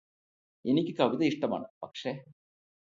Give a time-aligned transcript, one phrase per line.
[0.65, 2.11] എനിക്ക് കവിത ഇഷ്ടമാണ് പക്ഷേ